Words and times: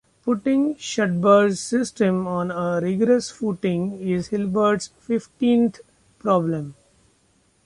Putting 0.25 0.77
Schubert's 0.77 1.59
system 1.59 2.25
on 2.25 2.49
a 2.49 2.81
rigorous 2.83 3.29
footing 3.29 3.99
is 4.01 4.29
Hilbert's 4.29 4.87
fifteenth 4.97 5.79
problem. 6.17 6.73